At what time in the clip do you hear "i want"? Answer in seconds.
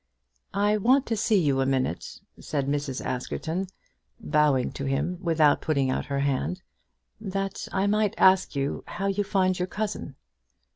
0.55-1.05